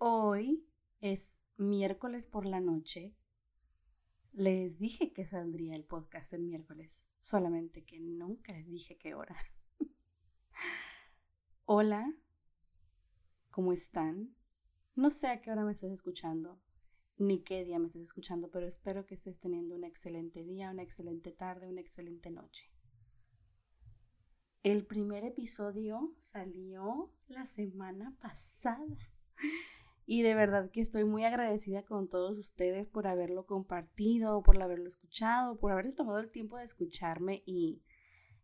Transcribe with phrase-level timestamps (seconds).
[0.00, 0.64] Hoy
[1.00, 3.16] es miércoles por la noche.
[4.32, 9.36] Les dije que saldría el podcast el miércoles, solamente que nunca les dije qué hora.
[11.64, 12.14] Hola,
[13.50, 14.36] ¿cómo están?
[14.94, 16.62] No sé a qué hora me estés escuchando,
[17.16, 20.84] ni qué día me estés escuchando, pero espero que estés teniendo un excelente día, una
[20.84, 22.70] excelente tarde, una excelente noche.
[24.62, 28.96] El primer episodio salió la semana pasada.
[30.10, 34.86] Y de verdad que estoy muy agradecida con todos ustedes por haberlo compartido, por haberlo
[34.86, 37.82] escuchado, por haberse tomado el tiempo de escucharme y,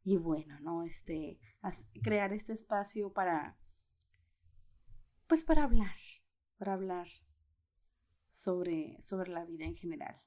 [0.05, 0.83] y bueno, ¿no?
[0.83, 1.41] Este,
[2.03, 3.57] crear este espacio para,
[5.27, 5.97] pues para hablar,
[6.59, 7.09] para hablar
[8.29, 10.21] sobre, sobre la vida en general.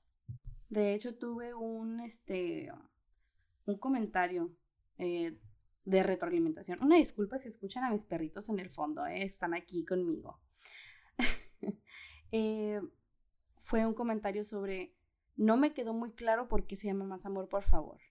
[0.70, 2.72] De hecho, tuve un, este,
[3.68, 4.58] un comentario
[4.98, 5.38] eh,
[5.86, 6.84] de retroalimentación.
[6.84, 10.42] Una disculpa si escuchan a mis perritos en el fondo, eh, están aquí conmigo.
[12.34, 12.82] Eh,
[13.60, 14.94] fue un comentario sobre,
[15.38, 18.02] no me quedó muy claro por qué se llama Más Amor, por favor.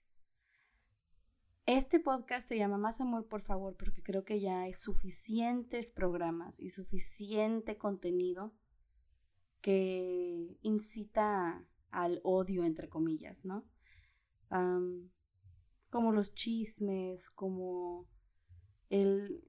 [1.67, 6.61] Este podcast se llama Más Amor, por favor, porque creo que ya hay suficientes programas
[6.61, 8.55] y suficiente contenido
[9.61, 13.67] que incita al odio, entre comillas, ¿no?
[15.91, 18.07] como los chismes, como
[18.91, 19.43] el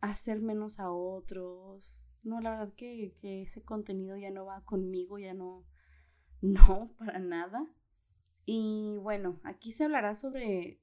[0.00, 5.34] hacer menos a otros, no, la verdad que, ese contenido ya no va conmigo, ya
[5.34, 5.64] no,
[6.40, 7.66] no, para nada.
[8.46, 10.80] Y bueno, aquí se hablará sobre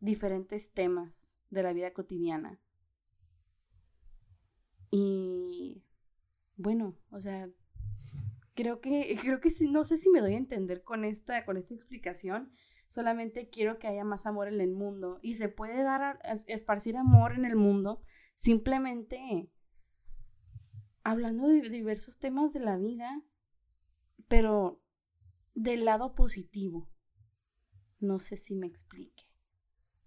[0.00, 2.60] diferentes temas de la vida cotidiana.
[4.90, 5.82] Y
[6.56, 7.50] bueno, o sea,
[8.54, 11.74] creo que, creo que no sé si me doy a entender con esta, con esta
[11.74, 12.50] explicación.
[12.88, 15.18] Solamente quiero que haya más amor en el mundo.
[15.22, 18.02] Y se puede dar a esparcir amor en el mundo
[18.34, 19.50] simplemente
[21.06, 23.22] hablando de diversos temas de la vida,
[24.26, 24.82] pero
[25.54, 26.90] del lado positivo.
[28.00, 29.22] No sé si me explique.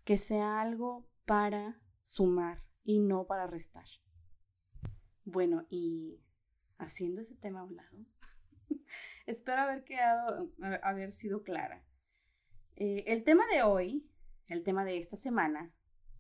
[0.03, 3.85] Que sea algo para sumar y no para restar.
[5.23, 6.19] Bueno, y
[6.77, 8.05] haciendo ese tema hablado,
[9.25, 10.51] espero haber quedado,
[10.83, 11.85] haber sido clara.
[12.75, 14.11] Eh, el tema de hoy,
[14.49, 15.73] el tema de esta semana,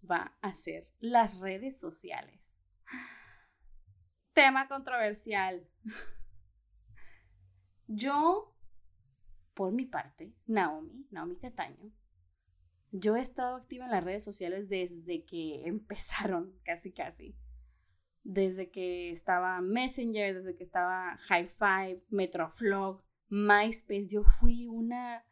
[0.09, 2.71] va a ser las redes sociales
[4.39, 5.67] tema controversial.
[7.87, 8.55] Yo,
[9.53, 11.91] por mi parte, Naomi, Naomi Cataño,
[12.91, 17.35] yo he estado activa en las redes sociales desde que empezaron, casi casi.
[18.23, 24.07] Desde que estaba Messenger, desde que estaba High Five, Metroflog, MySpace.
[24.07, 25.25] Yo fui una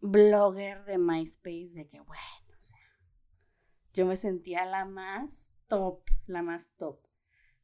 [0.00, 2.78] blogger de MySpace de que, bueno, o sea,
[3.92, 7.07] yo me sentía la más top, la más top.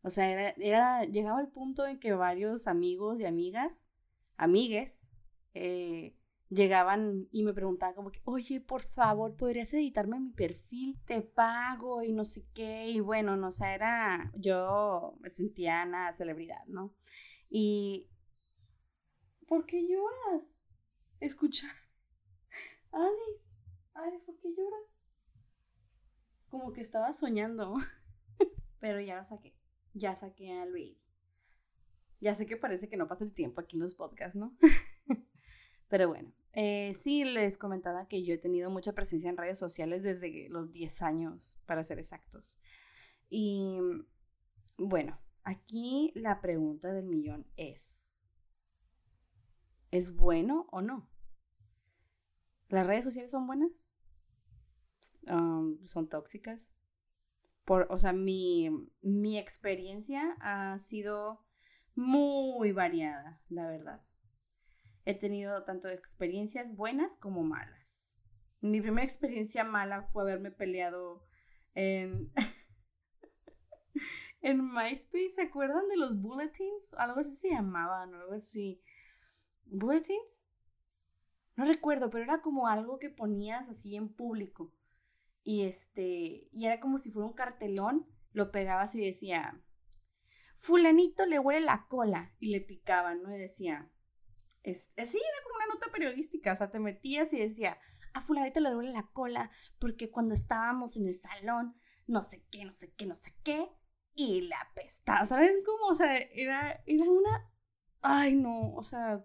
[0.05, 3.89] O sea, era, llegaba el punto en que varios amigos y amigas,
[4.37, 5.15] amigues,
[5.55, 6.15] eh,
[6.51, 11.01] llegaban y me preguntaban como que, oye, por favor, ¿podrías editarme mi perfil?
[11.07, 12.91] Te pago y no sé qué.
[12.91, 16.95] Y bueno, no sé, era, yo me sentía una celebridad, ¿no?
[17.49, 18.07] Y,
[19.49, 20.61] ¿por qué lloras?
[21.19, 21.67] Escucha,
[22.93, 23.55] Alice,
[23.95, 25.01] Alice, ¿por qué lloras?
[26.51, 27.77] Como que estaba soñando,
[28.81, 29.55] pero ya lo saqué
[29.95, 31.01] ya saqué al baby.
[32.21, 34.57] Ya sé que parece que no pasa el tiempo aquí en los podcasts, ¿no?
[35.89, 40.03] Pero bueno, eh, sí les comentaba que yo he tenido mucha presencia en redes sociales
[40.03, 42.59] desde los 10 años, para ser exactos.
[43.29, 43.79] Y
[44.77, 48.27] bueno, aquí la pregunta del millón es,
[49.91, 51.11] ¿es bueno o no?
[52.69, 53.95] ¿Las redes sociales son buenas?
[55.27, 56.75] Um, ¿Son tóxicas?
[57.65, 58.71] Por, o sea, mi,
[59.03, 61.45] mi experiencia ha sido
[61.95, 64.05] muy variada, la verdad.
[65.05, 68.19] He tenido tanto experiencias buenas como malas.
[68.61, 71.27] Mi primera experiencia mala fue haberme peleado
[71.75, 72.33] en,
[74.41, 75.31] en MySpace.
[75.31, 76.95] ¿Se acuerdan de los bulletins?
[76.97, 78.83] Algo así se llamaban, algo así.
[79.67, 80.47] ¿Bulletins?
[81.57, 84.73] No recuerdo, pero era como algo que ponías así en público.
[85.45, 89.63] Y este, y era como si fuera un cartelón, lo pegabas y decía,
[90.57, 93.35] fulanito le huele la cola y le picaban, ¿no?
[93.35, 93.91] Y decía,
[94.63, 97.79] es, así era como una nota periodística, o sea, te metías y decía,
[98.15, 101.77] a fulanito le huele la cola porque cuando estábamos en el salón,
[102.07, 103.69] no sé qué, no sé qué, no sé qué,
[104.15, 105.89] y la apestaba, ¿saben cómo?
[105.89, 107.53] O sea, era, era una,
[108.01, 109.23] ay no, o sea,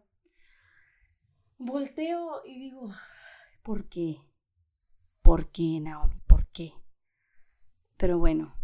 [1.57, 2.89] volteo y digo,
[3.63, 4.18] ¿por qué?
[5.29, 6.19] ¿Por qué, Naomi?
[6.25, 6.73] ¿Por qué?
[7.97, 8.55] Pero bueno,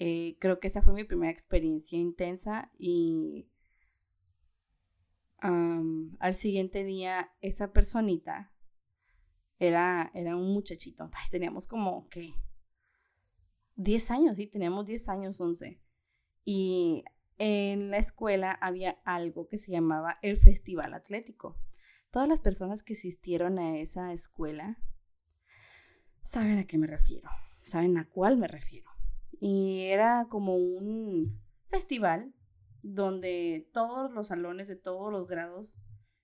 [0.00, 3.48] Eh, creo que esa fue mi primera experiencia intensa y
[5.38, 8.52] al siguiente día esa personita
[9.60, 11.08] era, era un muchachito.
[11.30, 12.34] teníamos como, ¿qué?
[13.76, 15.80] 10 años, sí, teníamos 10 años, 11.
[16.44, 17.04] Y
[17.38, 21.56] en la escuela había algo que se llamaba el Festival Atlético.
[22.10, 24.78] Todas las personas que asistieron a esa escuela
[26.22, 27.28] saben a qué me refiero,
[27.62, 28.90] saben a cuál me refiero.
[29.40, 32.34] Y era como un festival
[32.82, 35.82] donde todos los salones de todos los grados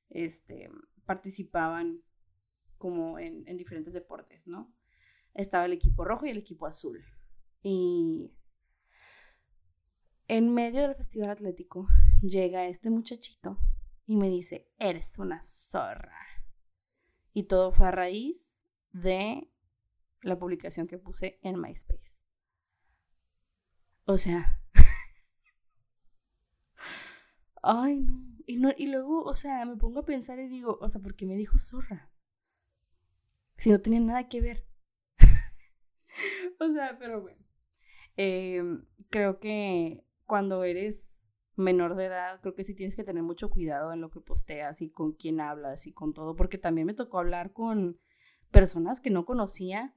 [0.09, 0.71] este,
[1.05, 2.03] participaban
[2.79, 4.75] como en, en diferentes deportes, ¿no?
[5.33, 7.05] Estaba el equipo rojo y el equipo azul.
[7.63, 8.33] Y
[10.29, 11.87] en medio del festival atlético
[12.23, 13.59] llega este muchachito
[14.07, 16.19] y me dice, eres una zorra.
[17.33, 19.51] Y todo fue a raíz de
[20.25, 22.23] la publicación que puse en MySpace.
[24.07, 24.61] O sea,
[27.63, 28.35] ay no.
[28.47, 28.71] Y, no.
[28.77, 31.37] y luego, o sea, me pongo a pensar y digo, o sea, ¿por qué me
[31.37, 32.11] dijo zorra?
[33.57, 34.67] Si no tenía nada que ver.
[36.61, 37.43] o sea, pero bueno.
[38.17, 43.49] Em, creo que cuando eres menor de edad, creo que sí tienes que tener mucho
[43.49, 46.95] cuidado en lo que posteas y con quién hablas y con todo, porque también me
[46.95, 47.99] tocó hablar con
[48.51, 49.95] personas que no conocía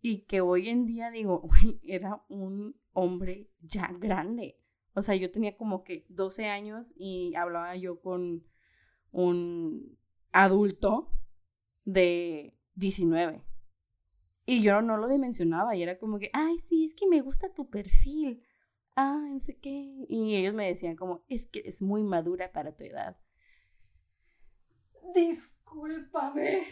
[0.00, 4.58] y que hoy en día digo, uy, era un hombre ya grande.
[4.94, 8.44] O sea, yo tenía como que 12 años y hablaba yo con
[9.12, 9.98] un
[10.32, 11.12] adulto
[11.84, 13.44] de 19.
[14.46, 17.52] Y yo no lo dimensionaba y era como que, ay, sí, es que me gusta
[17.52, 18.42] tu perfil.
[18.94, 20.06] Ay, no sé qué.
[20.08, 23.18] Y ellos me decían como, es que es muy madura para tu edad.
[25.14, 26.64] Discúlpame.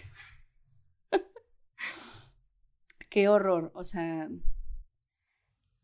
[3.16, 3.70] qué horror.
[3.74, 4.28] O sea,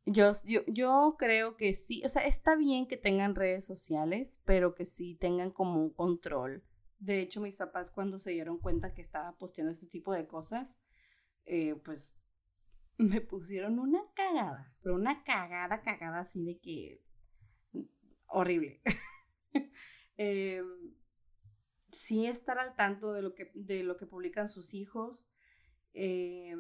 [0.05, 4.75] yo, yo, yo creo que sí, o sea, está bien que tengan redes sociales, pero
[4.75, 6.63] que sí tengan como un control.
[6.99, 10.79] De hecho, mis papás cuando se dieron cuenta que estaba posteando este tipo de cosas,
[11.47, 12.21] eh, pues
[12.99, 17.03] me pusieron una cagada, pero una cagada, cagada así de que
[18.27, 18.83] horrible.
[20.19, 20.63] eh,
[21.93, 25.31] sí estar al tanto de lo que, de lo que publican sus hijos.
[25.95, 26.55] Eh,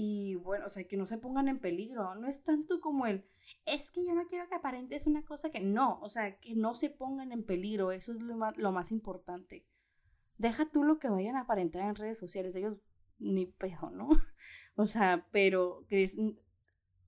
[0.00, 2.14] y bueno, o sea, que no se pongan en peligro.
[2.14, 3.24] No es tanto como el,
[3.66, 6.76] es que yo no quiero que aparentes una cosa que no, o sea, que no
[6.76, 7.90] se pongan en peligro.
[7.90, 9.66] Eso es lo más, lo más importante.
[10.36, 12.54] Deja tú lo que vayan a aparentar en redes sociales.
[12.54, 12.76] Ellos
[13.18, 14.08] ni pejo, ¿no?
[14.76, 16.08] O sea, pero que,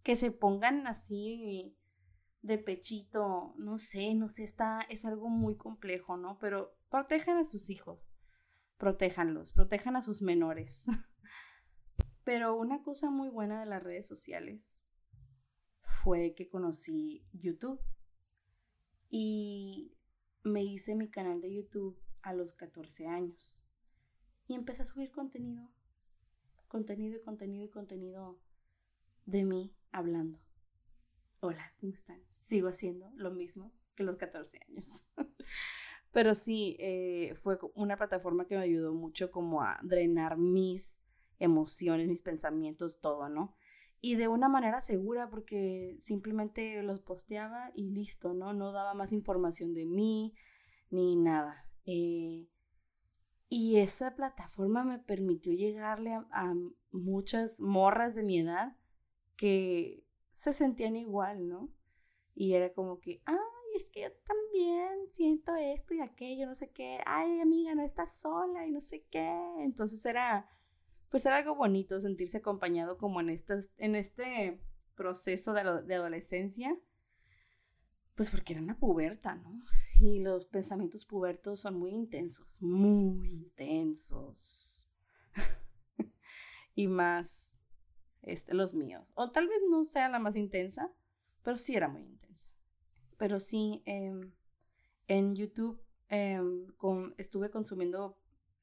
[0.02, 1.76] que se pongan así
[2.42, 6.36] de pechito, no sé, no sé, está, es algo muy complejo, ¿no?
[6.40, 8.10] Pero protejan a sus hijos,
[8.78, 10.86] protéjanlos, protejan a sus menores.
[12.30, 14.86] Pero una cosa muy buena de las redes sociales
[15.82, 17.80] fue que conocí YouTube
[19.08, 19.96] y
[20.44, 23.64] me hice mi canal de YouTube a los 14 años
[24.46, 25.72] y empecé a subir contenido
[26.68, 28.38] contenido y contenido y contenido
[29.26, 30.38] de mí hablando.
[31.40, 32.22] Hola, ¿cómo están?
[32.38, 35.02] Sigo haciendo lo mismo que los 14 años.
[36.12, 41.00] Pero sí, eh, fue una plataforma que me ayudó mucho como a drenar mis
[41.40, 43.56] emociones, mis pensamientos, todo, ¿no?
[44.00, 48.54] Y de una manera segura porque simplemente los posteaba y listo, ¿no?
[48.54, 50.34] No daba más información de mí
[50.90, 51.66] ni nada.
[51.84, 52.48] Eh,
[53.48, 56.54] y esa plataforma me permitió llegarle a,
[56.92, 58.76] muchas morras de mi edad
[59.36, 61.68] que se sentían igual, ¿no?
[62.34, 63.36] Y era como que, ay,
[63.76, 68.18] es que yo también siento esto y aquello, no sé qué, ay, amiga, no estás
[68.18, 69.30] sola y no sé qué.
[69.58, 70.48] Entonces era,
[71.10, 74.60] pues era algo bonito sentirse acompañado como en, estas, en este
[74.94, 76.78] proceso de, adolescencia
[78.14, 79.62] pues porque era una puberta, ¿no?
[79.98, 84.84] Y los pensamientos pubertos son muy intensos, muy intensos.
[86.74, 87.62] y más
[88.20, 89.06] este, los míos.
[89.14, 90.92] O tal vez no sea la más intensa,
[91.42, 92.50] pero sí era muy intensa.
[93.16, 94.32] Pero sí, em,
[95.08, 96.66] en YouTube em,
[97.16, 98.18] estuve consumiendo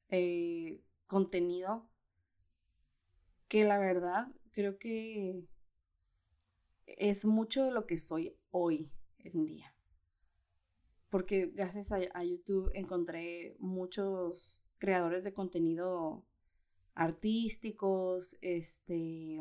[0.08, 1.88] eh, contenido
[3.48, 5.44] que la verdad creo que
[6.86, 9.74] es mucho de lo que soy hoy en día.
[11.10, 16.24] Porque gracias a, YouTube encontré muchos creadores de contenido
[16.94, 19.40] artísticos, este,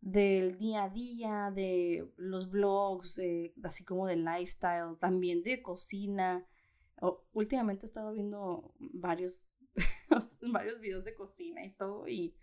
[0.00, 3.20] del día a día, de los blogs,
[3.64, 6.46] así como de lifestyle, también de cocina.
[7.32, 9.46] últimamente he estado viendo varios,
[10.52, 12.34] varios videos de cocina y todo y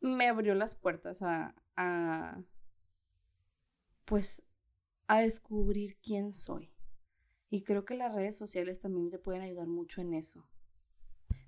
[0.00, 2.44] me abrió las puertas a,
[4.04, 4.42] pues,
[5.06, 6.72] a descubrir quién soy.
[7.50, 10.48] Y creo que las redes sociales también te pueden ayudar mucho en eso.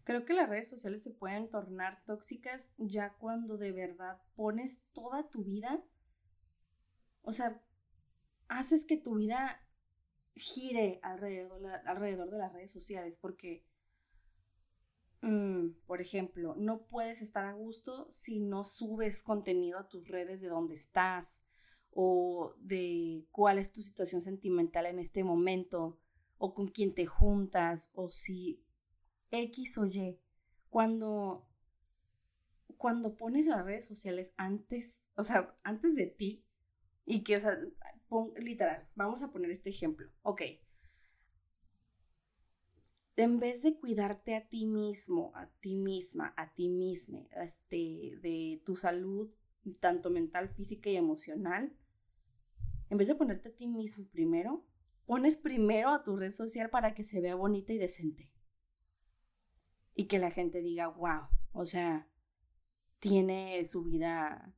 [0.05, 5.29] Creo que las redes sociales se pueden tornar tóxicas ya cuando de verdad pones toda
[5.29, 5.85] tu vida,
[7.23, 7.63] o sea,
[8.49, 9.63] haces que tu vida
[10.35, 13.65] gire alrededor, alrededor de las redes sociales, porque,
[15.23, 20.41] mm, por ejemplo, no puedes estar a gusto si no subes contenido a tus redes
[20.41, 21.45] de dónde estás
[21.93, 25.99] o de cuál es tu situación sentimental en este momento
[26.39, 28.63] o con quién te juntas o si
[29.31, 30.19] X o Y.
[30.69, 31.47] Cuando
[32.81, 36.47] cuando pones las redes sociales antes, o sea, antes de ti
[37.05, 37.59] y que, o sea,
[38.39, 40.11] literal, vamos a poner este ejemplo.
[40.23, 40.41] Ok.
[43.21, 48.63] En vez de cuidarte a ti mismo, a ti misma, a ti misma, este, de
[48.65, 49.31] tu salud,
[49.79, 51.77] tanto mental, física y emocional,
[52.89, 54.65] en vez de ponerte a ti mismo primero,
[55.05, 58.33] pones primero a tu red social para que se vea bonita y decente.
[59.95, 62.09] Y que la gente diga, wow, o sea,
[63.01, 64.57] tiene su vida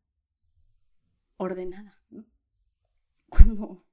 [1.37, 2.25] ordenada, ¿no?
[3.29, 3.85] cuando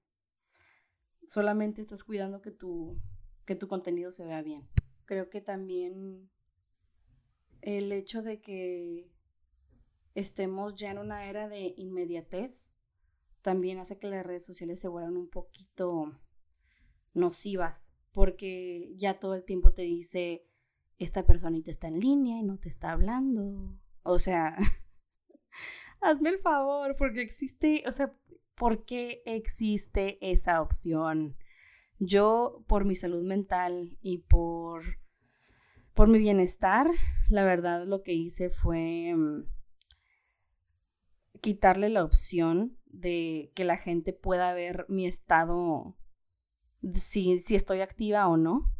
[1.25, 3.01] solamente estás cuidando que tu,
[3.49, 4.69] que tu contenido se vea bien.
[5.05, 6.29] Creo que también
[7.61, 9.11] el hecho de que
[10.13, 12.75] estemos ya en una era de inmediatez
[13.41, 16.15] también hace que las redes sociales se vuelvan un poquito
[17.15, 20.45] nocivas, porque ya todo el tiempo te dice,
[20.99, 23.79] esta personita está en línea y no te está hablando.
[24.03, 24.55] O sea,
[26.01, 28.15] hazme el favor, porque existe, o sea,
[28.53, 31.35] ¿por qué existe esa opción?
[31.99, 34.83] Yo, por mi salud mental y por,
[35.93, 36.89] por mi bienestar,
[37.29, 39.43] la verdad lo que hice fue mm,
[41.41, 45.97] quitarle la opción de que la gente pueda ver mi estado,
[46.93, 48.73] si, si estoy activa o no.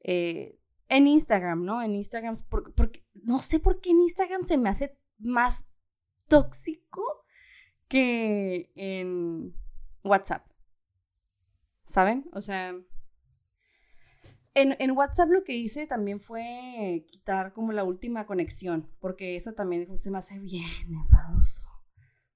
[0.00, 1.82] Eh, en Instagram, ¿no?
[1.82, 2.34] En Instagram,
[2.76, 5.70] porque, no sé por qué en Instagram se me hace más
[6.28, 7.02] tóxico
[7.88, 9.54] que en
[10.04, 10.51] WhatsApp.
[11.92, 12.24] ¿Saben?
[12.32, 12.74] O sea,
[14.54, 19.52] en, en, WhatsApp lo que hice también fue quitar como la última conexión, porque eso
[19.52, 21.64] también se me hace bien enfadoso.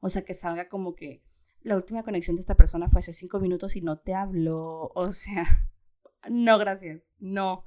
[0.00, 1.22] O sea, que salga como que
[1.62, 4.92] la última conexión de esta persona fue hace cinco minutos y no te habló.
[4.94, 5.66] O sea,
[6.28, 7.14] no, gracias.
[7.18, 7.64] No.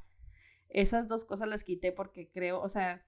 [0.67, 3.03] Esas dos cosas las quité porque creo, o sea,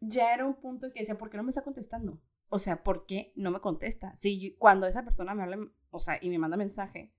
[0.00, 2.18] ya era un punto en que decía, ¿por qué no me está contestando?
[2.48, 4.16] O sea, ¿por qué no me contesta?
[4.16, 5.58] Si cuando esa persona me habla,
[5.90, 7.12] o sea, y me manda mensaje,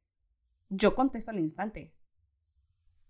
[0.70, 1.94] yo contesto al instante.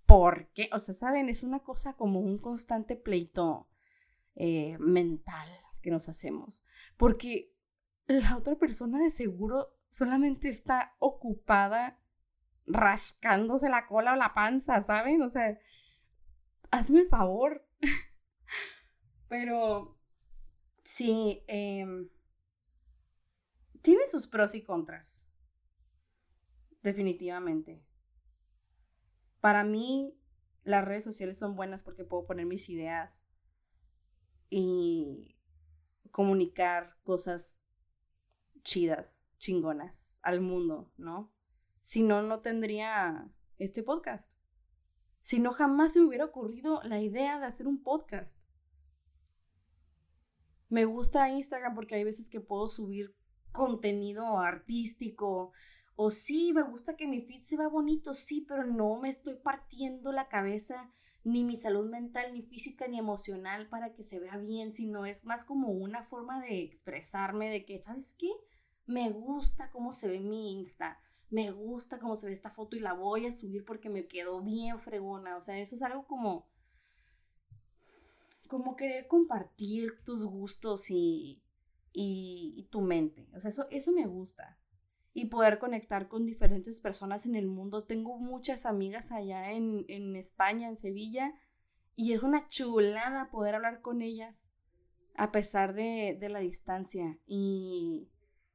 [0.06, 0.70] ¿Por qué?
[0.74, 1.30] O sea, ¿saben?
[1.30, 3.70] Es una cosa como un constante pleito
[4.36, 5.50] eh, mental
[5.82, 6.64] que nos hacemos.
[6.98, 7.54] Porque
[8.08, 12.00] la otra persona de seguro solamente está ocupada
[12.66, 15.22] rascándose la cola o la panza, ¿saben?
[15.22, 15.60] O sea,
[16.72, 17.68] hazme el favor.
[19.28, 20.00] Pero
[20.90, 22.10] Sí, em,
[23.84, 25.29] tiene sus pros y contras.
[26.82, 27.84] Definitivamente.
[29.42, 30.18] Para mí,
[30.64, 33.26] las redes sociales son buenas porque puedo poner mis ideas
[34.50, 35.38] y
[36.12, 37.66] comunicar cosas
[38.64, 41.32] chidas, chingonas al mundo, ¿no?
[41.82, 44.34] Si no, no tendría este podcast.
[45.22, 48.40] Si no, jamás se me hubiera ocurrido la idea de hacer un podcast.
[50.70, 53.16] Me gusta Instagram porque hay veces que puedo subir
[53.52, 55.52] contenido artístico.
[56.02, 59.36] O sí, me gusta que mi feed se vea bonito, sí, pero no me estoy
[59.36, 60.90] partiendo la cabeza
[61.26, 65.26] ni mi salud mental, ni física, ni emocional para que se vea bien, sino es
[65.26, 68.32] más como una forma de expresarme de que, ¿sabes qué?
[68.86, 72.80] Me gusta cómo se ve mi Insta, me gusta cómo se ve esta foto y
[72.80, 76.48] la voy a subir porque me quedó bien fregona, o sea, eso es algo como
[78.48, 81.44] como querer compartir tus gustos y,
[81.92, 83.28] y, tu mente.
[83.36, 84.58] O sea, eso, eso me gusta.
[85.14, 87.84] Y poder conectar con diferentes personas en el mundo.
[87.84, 91.34] Tengo muchas amigas allá en, en España, en Sevilla,
[91.96, 94.48] y es una chulada poder hablar con ellas
[95.16, 97.18] a pesar de, de la distancia.
[97.26, 98.10] Y,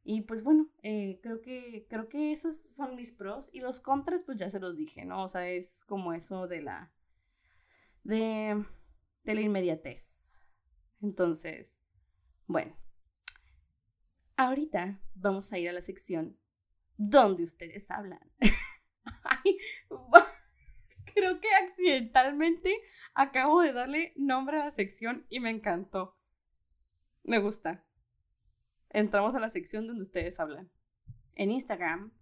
[0.04, 3.50] y pues bueno, eh, creo, que, creo que esos son mis pros.
[3.52, 5.24] Y los contras, pues ya se los dije, ¿no?
[5.24, 6.92] O sea, es como eso de la...
[8.04, 8.64] de
[9.24, 10.38] de la inmediatez.
[11.00, 11.80] Entonces,
[12.46, 12.76] bueno,
[14.36, 16.38] ahorita vamos a ir a la sección
[16.96, 18.30] donde ustedes hablan.
[21.14, 22.74] creo que accidentalmente
[23.14, 26.16] acabo de darle nombre a la sección y me encantó.
[27.22, 27.84] Me gusta.
[28.90, 30.70] entramos a la sección donde ustedes hablan.
[31.34, 32.12] En Instagram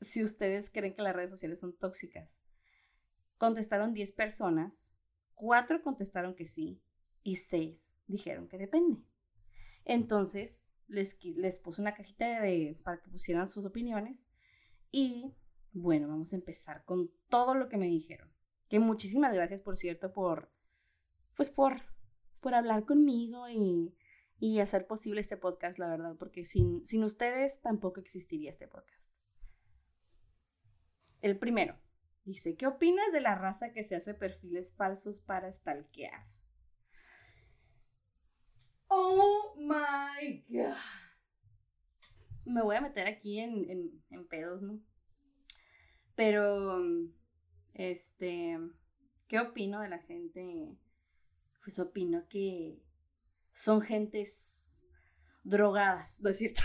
[0.00, 2.42] si ustedes creen que las redes sociales son tóxicas.
[3.36, 4.94] Contestaron 10 personas,
[5.34, 6.82] 4 contestaron que sí
[7.22, 9.06] y 6 dijeron que depende.
[9.84, 14.28] Entonces, les, les puse una cajita de, para que pusieran sus opiniones
[14.90, 15.34] y
[15.72, 18.29] bueno, vamos a empezar con todo lo que me dijeron.
[18.70, 20.48] Que muchísimas gracias, por cierto, por,
[21.34, 21.82] pues por,
[22.40, 23.92] por hablar conmigo y,
[24.38, 29.10] y hacer posible este podcast, la verdad, porque sin, sin ustedes tampoco existiría este podcast.
[31.20, 31.76] El primero
[32.24, 36.28] dice, ¿qué opinas de la raza que se hace perfiles falsos para stalkear?
[38.86, 40.76] Oh my god.
[42.44, 44.80] Me voy a meter aquí en, en, en pedos, ¿no?
[46.14, 46.80] Pero,
[47.74, 48.58] este,
[49.28, 50.76] ¿qué opino de la gente?
[51.62, 52.82] Pues opino que
[53.52, 54.76] son gentes
[55.44, 56.62] drogadas, ¿no es cierto?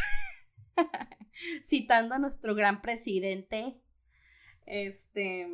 [1.63, 3.81] Citando a nuestro gran presidente,
[4.65, 5.47] este,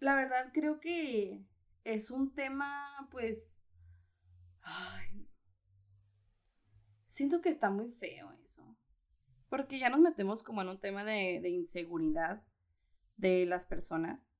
[0.00, 1.44] la verdad creo que
[1.84, 3.58] es un tema, pues,
[4.62, 5.28] ay,
[7.08, 8.76] siento que está muy feo eso,
[9.48, 12.44] porque ya nos metemos como en un tema de, de inseguridad
[13.16, 14.31] de las personas.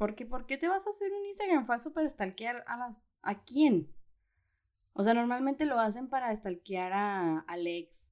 [0.00, 3.02] Porque, ¿por qué te vas a hacer un Instagram falso para stalkear a las...
[3.20, 3.94] ¿A quién?
[4.94, 8.10] O sea, normalmente lo hacen para stalkear a Alex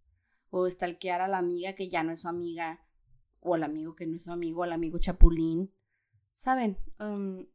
[0.50, 2.85] o stalkear a la amiga que ya no es su amiga
[3.40, 5.73] o al amigo que no es su amigo, al amigo chapulín.
[6.35, 6.76] ¿Saben?
[7.00, 7.47] Um,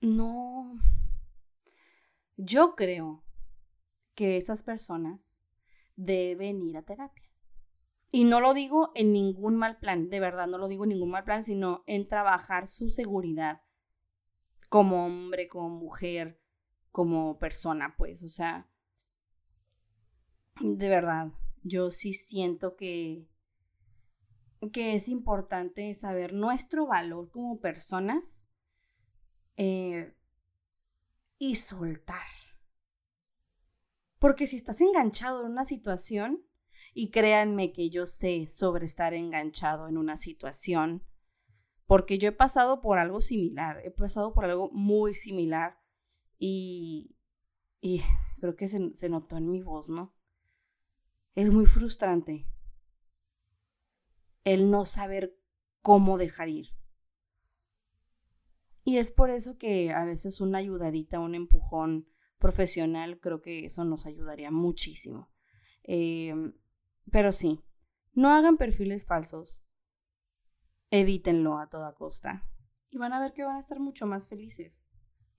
[0.00, 0.78] no.
[2.36, 3.24] Yo creo
[4.14, 5.44] que esas personas
[5.96, 7.31] deben ir a terapia.
[8.14, 11.10] Y no lo digo en ningún mal plan, de verdad, no lo digo en ningún
[11.10, 13.62] mal plan, sino en trabajar su seguridad
[14.68, 16.38] como hombre, como mujer,
[16.90, 18.70] como persona, pues, o sea,
[20.60, 23.26] de verdad, yo sí siento que,
[24.72, 28.50] que es importante saber nuestro valor como personas
[29.56, 30.14] eh,
[31.38, 32.26] y soltar.
[34.18, 36.46] Porque si estás enganchado en una situación,
[36.94, 41.04] y créanme que yo sé sobre estar enganchado en una situación,
[41.86, 45.78] porque yo he pasado por algo similar, he pasado por algo muy similar
[46.38, 47.16] y,
[47.80, 48.02] y
[48.40, 50.14] creo que se, se notó en mi voz, ¿no?
[51.34, 52.46] Es muy frustrante
[54.44, 55.38] el no saber
[55.80, 56.68] cómo dejar ir.
[58.84, 63.84] Y es por eso que a veces una ayudadita, un empujón profesional, creo que eso
[63.84, 65.30] nos ayudaría muchísimo.
[65.84, 66.34] Eh,
[67.10, 67.64] pero sí,
[68.12, 69.64] no hagan perfiles falsos.
[70.90, 72.46] Evítenlo a toda costa.
[72.90, 74.84] Y van a ver que van a estar mucho más felices.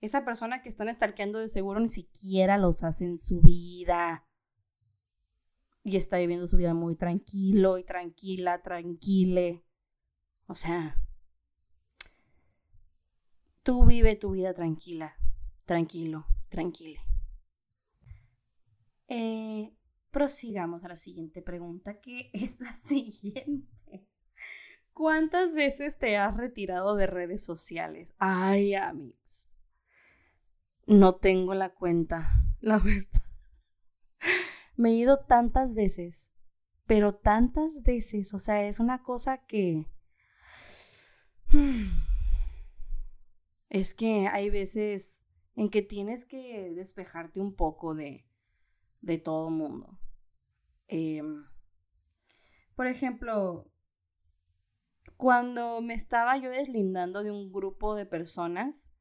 [0.01, 4.27] Esa persona que están estalqueando de seguro ni siquiera los hace en su vida.
[5.83, 9.63] Y está viviendo su vida muy tranquilo y tranquila, tranquile.
[10.47, 10.97] O sea,
[13.61, 15.15] tú vive tu vida tranquila,
[15.65, 16.99] tranquilo, tranquile.
[19.07, 19.75] Eh,
[20.13, 24.07] prosigamos a la siguiente pregunta, que es la siguiente.
[24.93, 28.13] ¿Cuántas veces te has retirado de redes sociales?
[28.19, 29.49] Ay, amigos.
[30.85, 33.21] No tengo la cuenta, la verdad.
[34.75, 36.29] Me he ido tantas veces,
[36.85, 39.87] pero tantas veces, o sea, es una cosa que...
[43.69, 45.23] Es que hay veces
[45.55, 48.23] en que tienes que despejarte un poco de,
[49.01, 49.97] de todo mundo.
[50.87, 51.45] Em,
[52.75, 53.71] por ejemplo,
[55.17, 58.93] cuando me estaba yo deslindando de un grupo de personas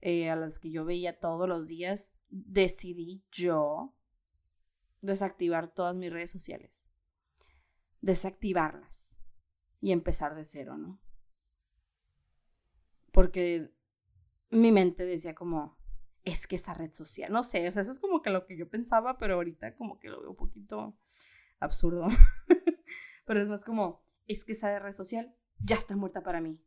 [0.00, 3.96] eh, a las que yo veía todos los días, decidí yo
[5.00, 6.86] desactivar todas mis redes sociales.
[8.00, 9.18] Desactivarlas
[9.80, 11.00] y empezar de cero, ¿no?
[13.12, 13.72] Porque
[14.50, 15.78] mi mente decía como,
[16.24, 18.56] es que esa red social, no sé, o sea, eso es como que lo que
[18.56, 20.98] yo pensaba, pero ahorita como que lo veo un poquito
[21.60, 22.06] absurdo.
[23.26, 26.62] pero es más como, es que esa red social ya está muerta para mí.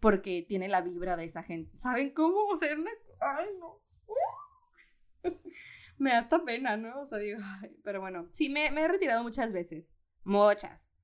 [0.00, 1.78] Porque tiene la vibra de esa gente.
[1.78, 2.46] ¿Saben cómo?
[2.46, 2.90] O sea, una...
[3.20, 3.82] Ay, no.
[5.98, 7.02] me da hasta pena, ¿no?
[7.02, 7.40] O sea, digo,
[7.84, 9.92] pero bueno, sí, me, me he retirado muchas veces.
[10.24, 10.94] Muchas.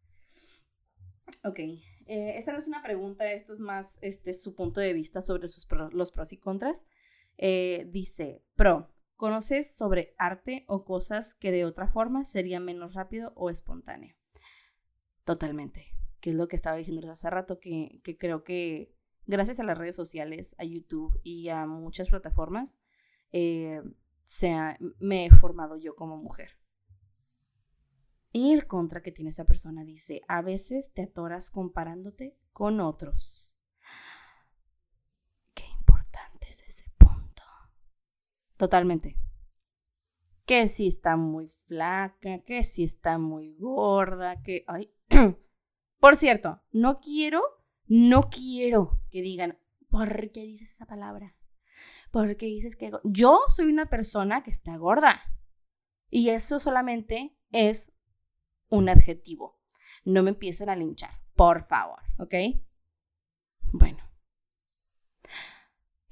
[1.45, 1.59] Ok.
[1.59, 5.49] eh, esta no es una pregunta, esto es más este, su punto de vista sobre
[5.49, 6.87] sus los pros y contras.
[7.39, 13.33] Eh, dice, pro, ¿conoces sobre arte o cosas que de otra forma sería menos rápido
[13.37, 14.17] o espontáneo?
[15.25, 15.85] Totalmente,
[16.21, 18.95] que es lo que estaba diciendo hace rato, que, que creo que
[19.27, 22.79] gracias a las redes sociales, a YouTube y a muchas plataformas,
[23.33, 23.83] eh,
[24.99, 26.59] me he formado yo como mujer.
[28.33, 33.55] Y el contra que tiene esta persona dice, a veces te atoras comparándote con otros.
[35.55, 36.86] Qué importante es ese.
[38.57, 39.19] Totalmente.
[40.45, 44.65] Que si está muy flaca, que si está muy gorda, que...
[44.67, 44.93] Ay.
[45.99, 47.43] Por cierto, no quiero,
[47.87, 51.35] no quiero que digan, ¿por qué dices esa palabra?
[52.11, 52.93] ¿Por qué dices que...
[53.05, 55.21] Yo soy una persona que está gorda.
[56.11, 57.93] Y eso solamente es
[58.69, 59.61] un adjetivo.
[60.05, 62.35] No me empiecen a linchar, por favor, ¿ok?
[63.73, 64.06] Bueno.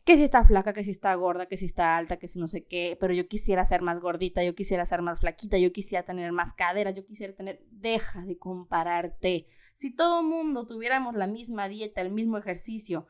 [0.04, 2.46] Que si está flaca, que si está gorda, que si está alta, que si no
[2.46, 6.04] sé qué, pero yo quisiera ser más gordita, yo quisiera ser más flaquita, yo quisiera
[6.04, 7.64] tener más cadera, yo quisiera tener...
[7.70, 9.46] Deja de compararte.
[9.72, 13.06] Si todo mundo tuviéramos la misma dieta, el mismo ejercicio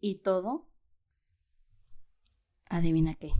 [0.00, 0.70] y todo,
[2.70, 3.30] adivina qué,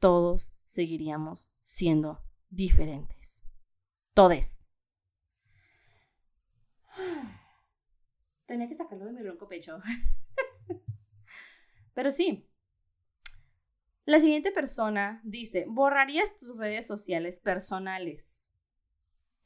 [0.00, 3.44] todos seguiríamos siendo diferentes.
[4.14, 4.62] Todes.
[8.46, 9.80] Tenía que sacarlo de mi ronco pecho.
[11.96, 12.46] Pero sí.
[14.04, 18.52] La siguiente persona dice, ¿borrarías tus redes sociales personales?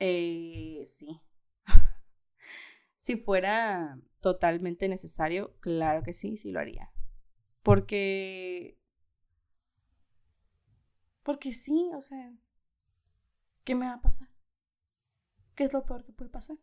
[0.00, 1.20] Eh, sí.
[2.96, 6.92] si fuera totalmente necesario, claro que sí, sí lo haría.
[7.62, 8.76] Porque...
[11.22, 12.34] Porque sí, o sea,
[13.62, 14.28] ¿qué me va a pasar?
[15.54, 16.58] ¿Qué es lo peor que puede pasar?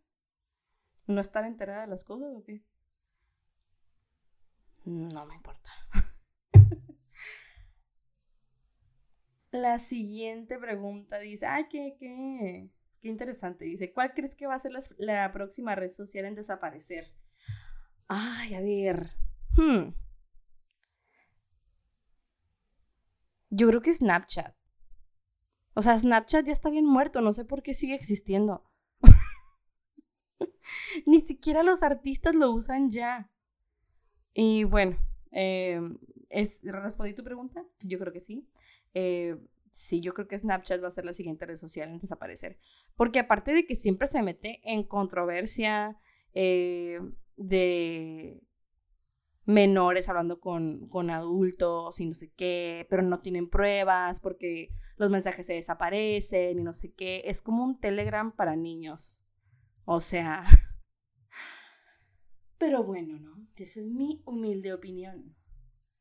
[1.05, 2.61] ¿No estar enterada de las cosas o qué?
[4.87, 5.69] No me importa.
[9.51, 12.71] La siguiente pregunta dice, ay, qué, qué,
[13.01, 13.65] qué interesante.
[13.65, 17.13] Dice, ¿cuál crees que va a ser la, próxima red social en desaparecer?
[18.07, 19.11] Ay, a ver.
[19.57, 19.89] Hmm.
[23.49, 24.55] Yo creo que Snapchat.
[25.73, 28.63] O sea, Snapchat ya está bien muerto, no sé por qué sigue existiendo.
[31.05, 33.29] Ni siquiera los artistas lo usan ya.
[34.39, 34.99] Y bueno,
[35.31, 35.81] eh,
[36.29, 37.65] ¿es, ¿respondí tu pregunta?
[37.79, 38.47] Yo creo que sí.
[38.93, 39.35] Eh,
[39.71, 42.59] sí, yo creo que Snapchat va a ser la siguiente red social en desaparecer.
[42.95, 45.97] Porque aparte de que siempre se mete en controversia
[46.35, 46.99] eh,
[47.35, 48.43] de
[49.45, 55.09] menores hablando con, con, adultos y no sé qué, pero no tienen pruebas porque los
[55.09, 57.23] mensajes se desaparecen y no sé qué.
[57.25, 59.23] Es como un Telegram para niños.
[59.85, 60.43] O sea,
[62.57, 63.47] pero bueno, ¿no?
[63.55, 65.35] Esa es mi humilde opinión.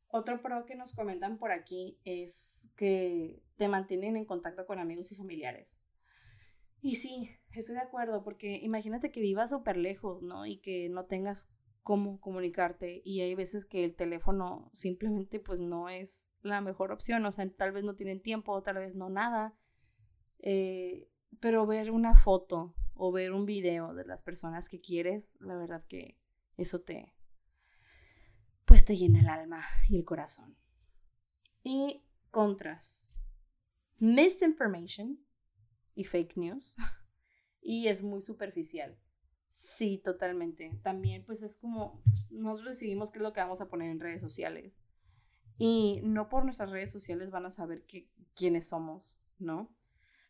[0.08, 5.10] Otro pro que nos comentan por aquí es que te mantienen en contacto con amigos
[5.12, 5.80] y familiares.
[6.80, 10.46] Y sí, estoy de acuerdo, porque imagínate que vivas súper lejos, ¿no?
[10.46, 15.88] Y que no tengas cómo comunicarte y hay veces que el teléfono simplemente pues no
[15.88, 19.56] es la mejor opción, o sea, tal vez no tienen tiempo, tal vez no nada,
[20.40, 25.56] eh, pero ver una foto o ver un video de las personas que quieres, la
[25.56, 26.18] verdad que
[26.56, 27.12] eso te,
[28.64, 30.56] pues te llena el alma y el corazón.
[31.62, 33.12] Y contras.
[33.98, 35.18] Misinformation
[35.94, 36.76] y fake news.
[37.60, 38.98] y es muy superficial.
[39.48, 40.78] Sí, totalmente.
[40.82, 44.20] También pues es como, nosotros decidimos qué es lo que vamos a poner en redes
[44.20, 44.82] sociales.
[45.58, 47.86] Y no por nuestras redes sociales van a saber
[48.34, 49.74] quiénes somos, ¿no?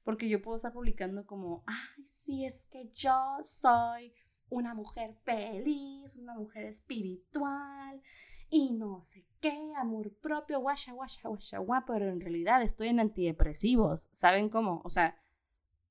[0.04, 4.14] Porque yo puedo estar publicando como, ay, sí, es que yo soy
[4.48, 8.00] una mujer feliz, una mujer espiritual
[8.48, 13.00] y no sé qué, amor propio, guasha, guasha, guasha, guasha, pero en realidad estoy en
[13.00, 14.82] antidepresivos, ¿saben cómo?
[14.84, 15.18] O sea,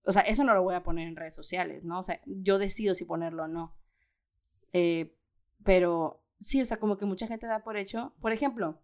[0.06, 2.00] o sea, eso no lo voy a poner en redes sociales, ¿no?
[2.00, 3.76] O sea, yo decido si ponerlo o no.
[4.72, 5.18] Eh,
[5.64, 8.80] pero sí, o sea, como que mucha gente da por hecho, por ejemplo,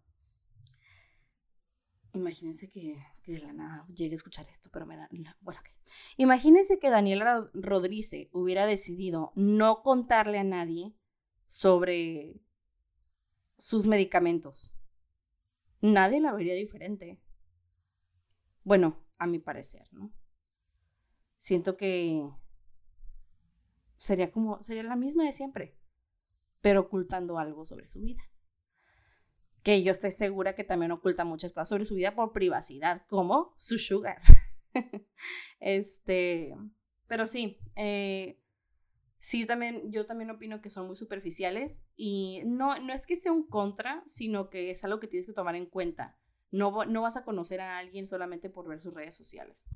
[2.14, 5.08] Imagínense que, de la nada llegue a escuchar esto, pero me da...
[5.40, 5.70] Bueno, ok.
[6.18, 10.94] Imagínense que Daniela Rodríguez hubiera decidido no contarle a nadie
[11.48, 12.42] sobre
[13.58, 14.74] sus medicamentos.
[15.80, 17.22] Nadie la vería diferente.
[18.64, 20.12] Bueno, a mi parecer, ¿no?
[21.38, 22.30] Siento que
[23.98, 25.78] sería como, sería la misma de siempre,
[26.60, 28.31] pero ocultando algo sobre su vida
[29.64, 33.54] que yo estoy segura que también oculta muchas cosas sobre su vida por privacidad, como
[33.58, 34.22] su sugar.
[35.60, 36.56] este,
[37.08, 38.42] pero sí, eh,
[39.20, 43.32] sí, también, yo también opino que son muy superficiales y no, no es que sea
[43.32, 46.18] un contra, sino que es algo que tienes que tomar en cuenta.
[46.52, 49.70] No, no vas a conocer a alguien solamente por ver sus redes sociales.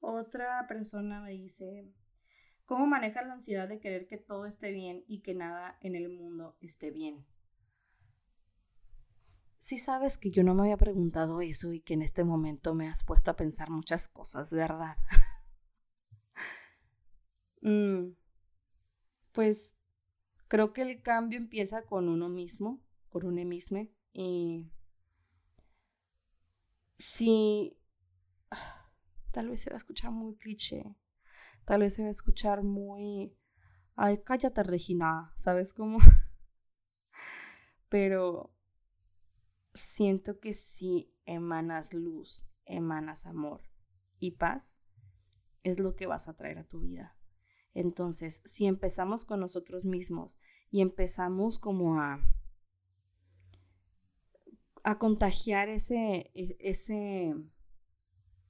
[0.00, 1.92] Otra persona me dice,
[2.64, 6.08] ¿cómo manejas la ansiedad de querer que todo esté bien y que nada en el
[6.08, 7.26] mundo esté bien?
[9.58, 12.88] Sí sabes que yo no me había preguntado eso y que en este momento me
[12.88, 14.96] has puesto a pensar muchas cosas, ¿verdad?
[17.62, 18.12] mm,
[19.32, 19.74] pues
[20.46, 23.88] creo que el cambio empieza con uno mismo, con uno mismo.
[24.12, 24.70] Y
[26.98, 27.76] si
[29.32, 30.94] tal vez se va a escuchar muy cliché,
[31.64, 33.34] tal vez se va a escuchar muy,
[33.96, 35.98] ay, cállate Regina, ¿sabes cómo?
[37.88, 38.50] Pero
[39.78, 43.62] siento que si emanas luz, emanas amor
[44.18, 44.82] y paz,
[45.64, 47.16] es lo que vas a traer a tu vida.
[47.74, 50.38] Entonces, si empezamos con nosotros mismos
[50.70, 52.20] y empezamos como a,
[54.82, 57.34] a contagiar ese, e, ese,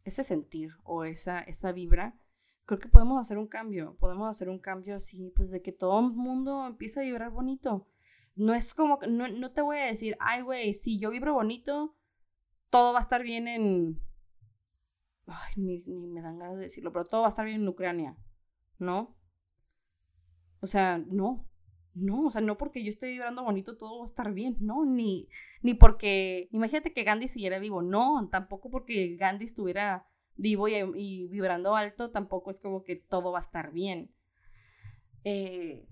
[0.05, 2.19] ese sentir o esa, esa vibra,
[2.65, 3.97] creo que podemos hacer un cambio.
[3.99, 7.89] Podemos hacer un cambio así, pues de que todo el mundo empiece a vibrar bonito.
[8.39, 11.95] No es como, no, no te voy a decir, ay, güey, si yo vibro bonito,
[12.71, 14.01] todo va a estar bien en...
[15.27, 17.69] Ay, ni, ni me dan ganas de decirlo, pero todo va a estar bien en
[17.69, 18.17] Ucrania.
[18.79, 19.17] ¿no?
[20.61, 21.49] O sea, no,
[21.95, 24.85] no, o sea, no porque yo esté vibrando bonito todo va a estar bien, no,
[24.85, 25.29] ni,
[25.63, 31.77] ni porque, imagínate que Gandhi siguiera vivo, no, tampoco porque Gandhi estuviera vivo y, vibrando
[31.77, 34.13] alto, tampoco es como que todo va a estar bien.
[35.25, 35.87] Eh,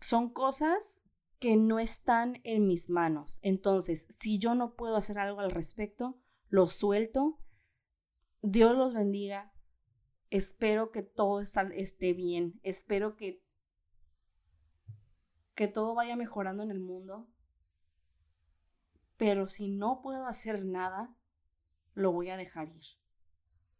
[0.00, 1.02] son cosas
[1.40, 3.40] que no están en mis manos.
[3.42, 7.40] Entonces, si yo no puedo hacer algo al respecto, lo suelto.
[8.42, 9.52] Dios los bendiga.
[10.28, 12.60] Espero que todo esté bien.
[12.62, 13.42] Espero que,
[15.54, 17.26] que todo vaya mejorando en el mundo.
[19.16, 21.16] Pero si no puedo hacer nada,
[21.94, 22.84] lo voy a dejar ir.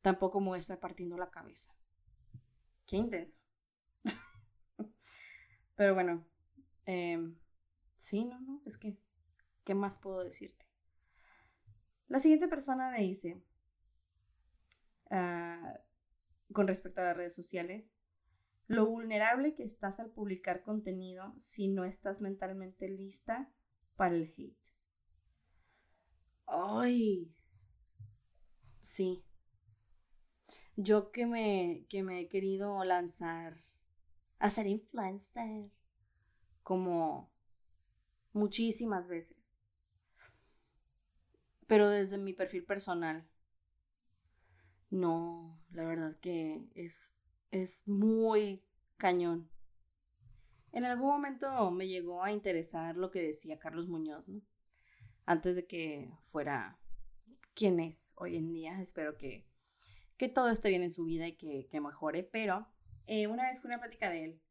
[0.01, 1.75] Tampoco me voy a estar partiendo la cabeza.
[2.87, 3.39] Qué intenso.
[5.77, 6.27] Pero bueno,
[6.87, 7.37] em,
[8.01, 8.97] sí, no, no, es que,
[9.63, 10.67] ¿qué más puedo decirte?
[12.09, 13.43] La siguiente persona me dice,
[15.11, 17.99] uh, con respecto a las redes sociales,
[18.67, 23.53] lo vulnerable que estás al publicar contenido si no estás mentalmente lista
[23.97, 24.75] para el hate.
[26.47, 27.35] Ay,
[28.81, 29.23] sí.
[30.75, 33.63] Yo que me, que me he querido lanzar
[34.39, 35.71] a ser influencer
[36.63, 37.31] como
[38.33, 39.37] muchísimas veces.
[41.67, 43.29] Pero desde mi perfil personal,
[44.91, 47.15] no, la verdad que es,
[47.51, 48.65] es muy
[48.97, 49.49] cañón.
[50.73, 54.25] En algún momento me llegó a interesar lo que decía Carlos Muñoz.
[55.27, 56.81] Antes de que fuera
[57.55, 58.81] quien es hoy en día.
[58.81, 59.47] Espero que,
[60.17, 62.23] que todo esté bien en su vida y que, que mejore.
[62.23, 62.67] Pero
[63.07, 64.43] eh, una vez fue una plática de él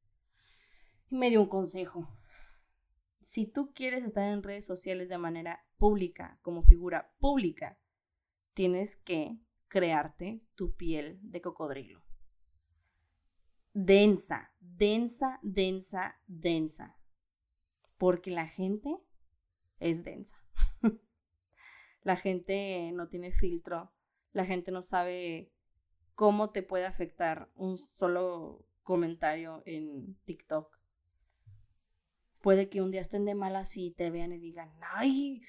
[1.09, 2.07] y me dio un consejo.
[3.29, 7.79] Si tú quieres estar en redes sociales de manera pública, como figura pública,
[8.55, 9.37] tienes que
[9.67, 12.01] crearte tu piel de cocodrilo.
[13.71, 16.97] Densa, densa, densa, densa.
[17.99, 18.97] Porque la gente
[19.77, 20.43] es densa.
[22.01, 23.93] la gente no tiene filtro.
[24.31, 25.53] La gente no sabe
[26.15, 30.78] cómo te puede afectar un solo comentario en TikTok.
[32.41, 35.41] Puede que un día estén de malas y te vean y digan, ay,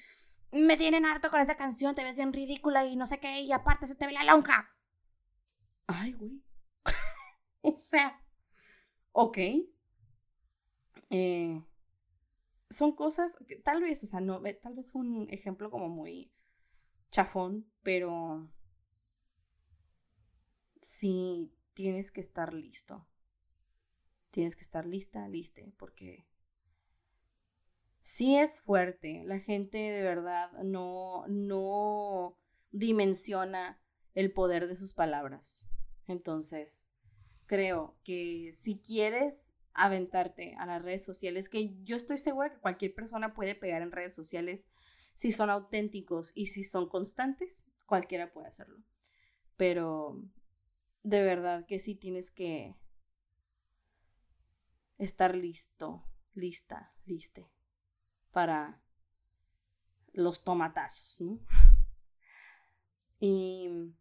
[0.51, 3.51] me tienen harto con esa canción, te ves bien ridícula y no sé qué, y
[3.51, 4.69] aparte se te ve la lonja.
[5.87, 6.43] Ay, güey.
[7.61, 8.21] o sea,
[9.11, 9.37] ok.
[11.09, 11.63] Eh,
[12.69, 16.31] son cosas que tal vez, o sea, no, tal vez un ejemplo como muy
[17.11, 18.49] chafón, pero
[20.81, 23.07] sí tienes que estar listo.
[24.31, 26.25] Tienes que estar lista, liste, porque
[28.03, 29.23] sí es fuerte.
[29.25, 32.37] La gente de verdad no, no
[32.71, 33.79] dimensiona
[34.13, 35.67] el poder de sus palabras.
[36.07, 36.89] Entonces,
[37.45, 42.93] creo que si quieres aventarte a las redes sociales, que yo estoy segura que cualquier
[42.93, 44.67] persona puede pegar en redes sociales
[45.13, 48.83] si son auténticos y si son constantes, cualquiera puede hacerlo.
[49.55, 50.21] Pero
[51.03, 52.75] de verdad que sí tienes que
[54.97, 57.49] estar listo, lista, liste
[58.31, 58.81] para
[60.13, 61.39] los tomatazos, ¿no?
[63.19, 63.93] Y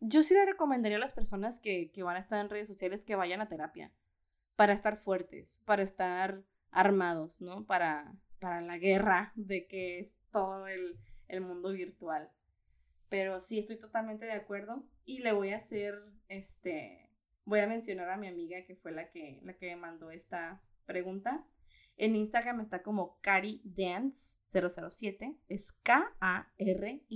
[0.00, 3.04] yo sí le recomendaría a las personas que, que van a estar en redes sociales
[3.04, 3.92] que vayan a terapia
[4.56, 7.66] para estar fuertes, para estar armados, ¿no?
[7.66, 10.98] Para, para la guerra de que es todo el,
[11.28, 12.30] el mundo virtual.
[13.08, 15.94] Pero sí, estoy totalmente de acuerdo y le voy a hacer,
[16.28, 17.10] este,
[17.44, 20.62] voy a mencionar a mi amiga que fue la que, la que me mandó esta
[20.86, 21.46] pregunta.
[21.96, 27.12] En Instagram está como CariDance007, es K-A-R-Y-D-A-N-C-E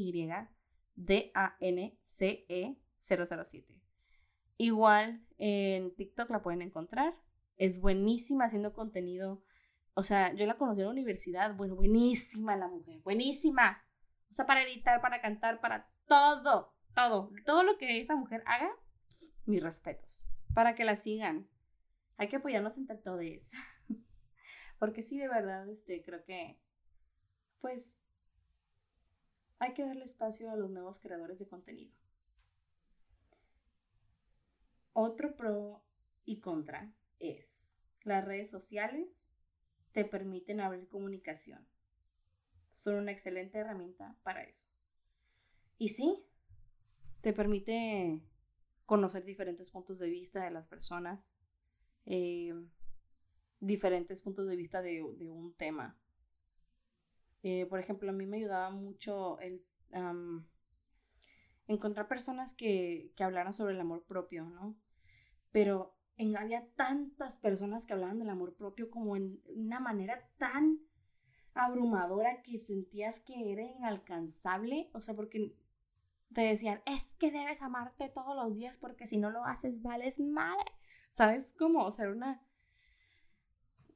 [2.97, 3.81] 007.
[4.57, 7.16] Igual en TikTok la pueden encontrar.
[7.57, 9.45] Es buenísima haciendo contenido.
[9.95, 11.55] O sea, yo la conocí en la universidad.
[11.55, 13.01] Bueno, buenísima la mujer.
[13.03, 13.85] Buenísima.
[14.31, 16.75] O sea, para editar, para cantar, para todo.
[16.95, 17.33] Todo.
[17.45, 18.71] Todo lo que esa mujer haga,
[19.45, 20.27] mis respetos.
[20.55, 21.49] Para que la sigan.
[22.16, 23.53] Hay que apoyarnos entre todos.
[24.81, 26.59] Porque sí, de verdad, este, creo que,
[27.61, 28.01] pues,
[29.59, 31.95] hay que darle espacio a los nuevos creadores de contenido.
[34.95, 35.85] Otro pro
[36.25, 39.31] y contra es las redes sociales
[39.93, 41.69] te permiten abrir comunicación.
[42.71, 44.66] Son una excelente herramienta para eso.
[45.77, 46.25] Y sí,
[47.21, 48.23] te permite
[48.87, 51.35] conocer diferentes puntos de vista de las personas,
[52.07, 52.55] eh,
[53.61, 55.99] diferentes puntos de vista de, un tema.
[57.42, 59.64] Eh, por ejemplo, a mí me ayudaba mucho el
[61.66, 64.77] encontrar personas que, que hablaran sobre el amor propio, ¿no?
[65.53, 65.96] Pero
[66.38, 70.81] había tantas personas que hablaban del amor propio como en una manera tan
[71.55, 75.55] abrumadora que sentías que era inalcanzable, o sea, porque
[76.33, 80.20] te decían, es que debes amarte todos los días porque si no lo haces, vales
[80.20, 80.70] madre.
[81.09, 81.85] ¿Sabes cómo?
[81.85, 82.42] O sea, una...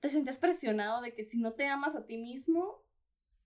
[0.04, 2.84] Te sentías presionado de que si no te amas a ti mismo,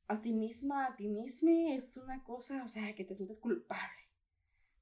[0.08, 4.10] a ti misma, a ti misma, es una cosa, o sea, que te sientes culpable,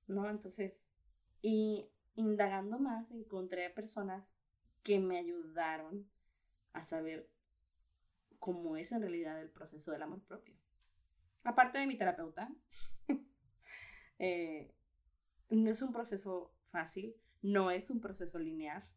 [0.07, 0.27] ¿no?
[0.27, 0.91] Entonces,
[1.43, 4.35] y indagando más, encontré personas
[4.83, 6.11] que me ayudaron
[6.73, 7.31] a saber
[8.39, 10.57] cómo es en realidad el proceso del amor propio.
[11.45, 12.51] Aparte de mi terapeuta,
[14.19, 14.75] eh,
[15.51, 18.89] no es un proceso fácil, no es un proceso lineal,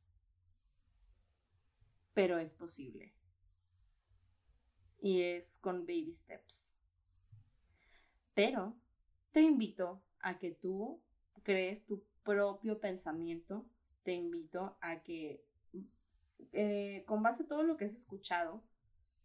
[2.19, 3.15] pero es posible.
[5.01, 6.73] Y es con baby steps.
[8.33, 8.77] Pero
[9.31, 11.01] te invito a que tú
[11.43, 13.65] crees tu propio pensamiento,
[14.03, 15.45] te invito a que
[16.51, 18.65] eh, con base a todo lo que has escuchado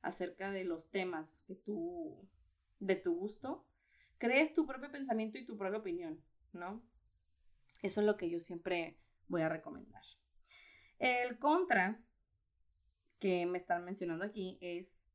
[0.00, 2.28] acerca de los temas que tú,
[2.78, 3.66] de tu gusto,
[4.18, 6.80] crees tu propio pensamiento y tu propia opinión, ¿no?
[7.82, 10.04] Eso es lo que yo siempre voy a recomendar.
[11.00, 12.00] El contra
[13.24, 15.08] que me están mencionando aquí es,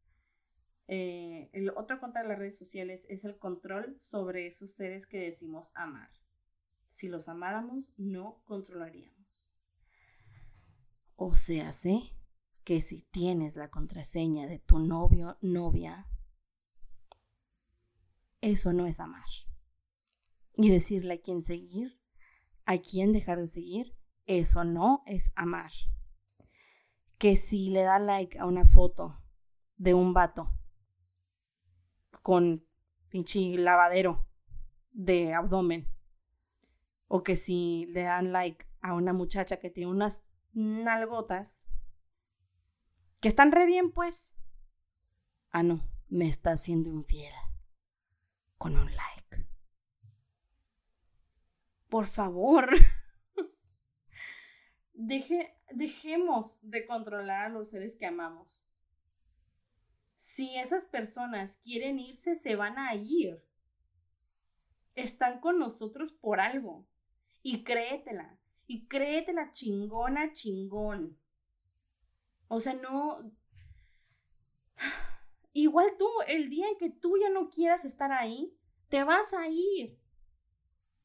[0.88, 5.72] eh, el otro contra las redes sociales es el control sobre esos seres que decimos
[5.76, 6.10] amar.
[6.88, 9.54] Si los amáramos, no controlaríamos.
[11.17, 12.15] O sea, sé
[12.63, 16.08] que si tienes la contraseña de tu novio, novia,
[18.41, 19.30] eso no es amar.
[20.56, 22.02] Y decirle a quién seguir,
[22.65, 23.95] a quién dejar de seguir,
[24.26, 25.69] eso no es amar.
[27.20, 29.22] Que si le da like a una foto
[29.78, 30.50] de un vato
[32.24, 32.66] con
[33.10, 34.28] pinche lavadero
[34.92, 35.88] de abdomen
[37.08, 41.68] o que si le dan like a una muchacha que tiene unas nalgotas
[43.20, 44.34] que están re bien, pues.
[45.50, 47.34] Ah, no, me está haciendo infiel.
[48.58, 49.48] Con un like.
[51.90, 52.70] Por favor.
[54.94, 58.64] Deje, dejemos de controlar a los seres que amamos.
[60.16, 63.42] Si esas personas quieren irse, se van a ir.
[64.96, 66.86] Están con nosotros por algo.
[67.42, 68.38] Y créetela.
[68.68, 71.18] Y créetela chingona, chingón.
[72.48, 73.32] O sea, no...
[75.54, 78.56] Igual tú, el día en que tú ya no quieras estar ahí,
[78.88, 79.98] te vas a ir.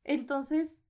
[0.05, 0.84] Entonces,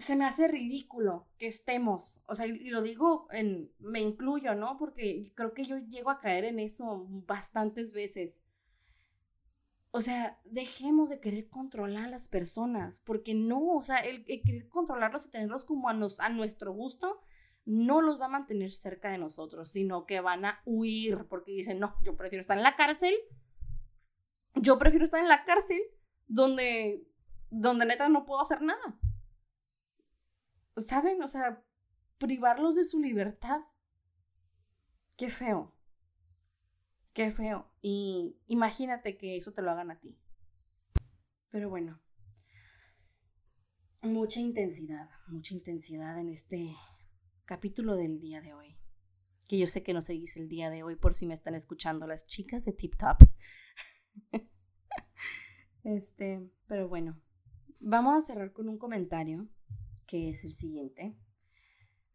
[0.00, 4.78] se me hace ridículo que estemos, o sea, y lo digo en, me incluyo, ¿no?
[4.78, 8.42] Porque creo que yo llego a caer en eso bastantes veces.
[9.90, 14.68] O sea, dejemos de querer controlar a las personas, porque no, o sea, el, querer
[14.68, 17.20] controlarlos y tenerlos como a, nos, a nuestro gusto,
[17.66, 21.78] no los va a mantener cerca de nosotros, sino que van a huir, porque dicen,
[21.78, 23.14] no, yo prefiero estar en la cárcel,
[24.54, 25.80] yo prefiero estar en la cárcel
[26.26, 27.06] donde,
[27.50, 28.98] donde neta no puedo hacer nada.
[30.76, 31.22] ¿Saben?
[31.22, 31.64] O sea,
[32.18, 33.60] privarlos de su libertad.
[35.16, 35.74] Qué feo.
[37.12, 37.70] Qué feo.
[37.82, 40.18] Y imagínate que eso te lo hagan a ti.
[41.50, 42.00] Pero bueno.
[44.02, 46.74] mucha intensidad, mucha intensidad en este
[47.44, 48.76] capítulo del día de hoy.
[49.48, 52.06] Que yo sé que no seguís el día de hoy por si me están escuchando
[52.06, 53.18] las chicas de Tip Top.
[55.84, 57.20] este, pero bueno,
[57.80, 59.48] vamos a cerrar con un comentario
[60.10, 61.14] que es el siguiente.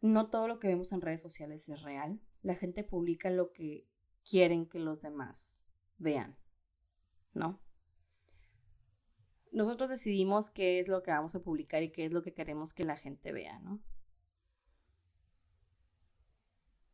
[0.02, 2.20] No todo lo que vemos en redes sociales es real.
[2.42, 3.88] La gente publica lo que
[4.30, 5.66] quieren que los demás
[5.98, 6.38] vean,
[7.34, 7.62] ¿no?
[9.56, 12.74] nosotros decidimos qué es lo que vamos a publicar y qué es lo que queremos
[12.74, 13.82] que la gente vea, ¿no?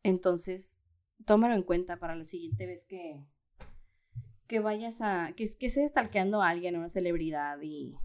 [0.04, 0.80] Entonces,
[1.24, 3.24] tómalo en cuenta para la siguiente vez que,
[4.46, 7.96] que vayas a, que, que estés stalkeando a alguien, a una celebridad y,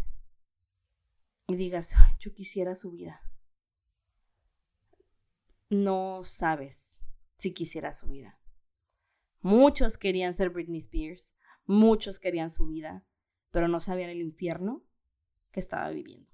[1.47, 3.21] y digas, yo quisiera su vida.
[5.69, 7.01] No sabes
[7.37, 8.39] si quisiera su vida.
[9.41, 11.35] Muchos querían ser Britney Spears,
[11.65, 13.05] muchos querían su vida,
[13.51, 14.83] pero no sabían el infierno
[15.51, 16.29] que estaba viviendo.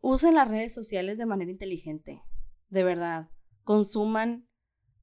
[0.00, 2.22] Usen las redes sociales de manera inteligente,
[2.68, 3.30] de verdad.
[3.64, 4.48] Consuman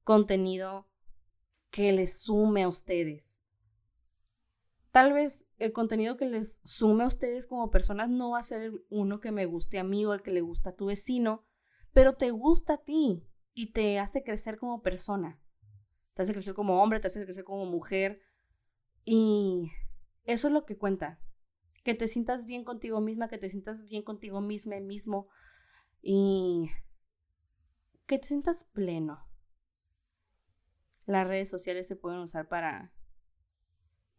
[0.04, 0.88] contenido
[1.70, 3.42] que les sume a ustedes.
[4.90, 8.72] Tal vez el contenido que les sume a ustedes como personas no va a ser
[8.88, 11.44] uno que me guste a mí o el que le gusta a tu vecino,
[11.92, 13.24] pero te gusta a ti
[13.54, 15.40] y te hace crecer como persona.
[16.14, 18.20] Te hace crecer como hombre, te hace crecer como mujer.
[19.04, 19.70] Y
[20.24, 21.20] eso es lo que cuenta.
[21.84, 25.28] Que te sientas bien contigo misma, que te sientas bien contigo misma, mismo
[26.02, 26.68] y
[28.06, 29.24] que te sientas pleno.
[31.06, 32.92] Las redes sociales se pueden usar para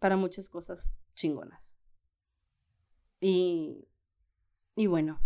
[0.01, 0.83] para muchas cosas
[1.13, 1.77] chingonas.
[3.21, 3.87] Y
[4.75, 5.21] y bueno,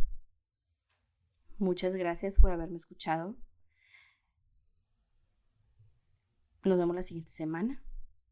[1.58, 3.38] muchas gracias por haberme escuchado.
[6.64, 7.84] Nos vemos la siguiente semana.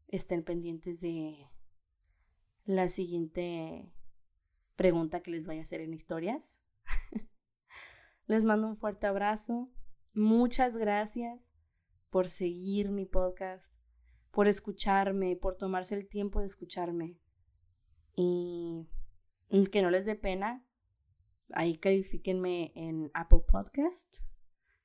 [0.08, 1.48] Estén pendientes de
[2.64, 3.90] la siguiente
[4.76, 6.64] pregunta que les vaya a hacer en historias.
[8.26, 9.70] les mando un fuerte abrazo.
[10.12, 11.54] Muchas gracias
[12.10, 13.74] por seguir mi podcast,
[14.34, 17.16] por escucharme, por tomarse el tiempo de escucharme.
[18.16, 18.86] Y
[19.72, 20.64] que no les dé pena,
[21.50, 24.18] ahí califíquenme en Apple Podcast,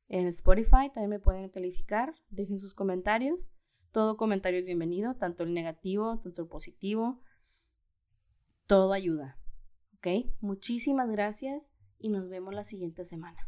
[0.07, 3.51] en Spotify también me pueden calificar, dejen sus comentarios.
[3.91, 7.21] Todo comentario es bienvenido, tanto el negativo, tanto el positivo
[8.69, 9.39] todo ayuda.
[9.97, 10.31] ¿Ok?
[10.41, 13.39] Muchísimas gracias y nos vemos la siguiente semana.